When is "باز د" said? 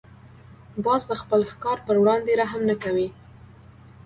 0.83-1.13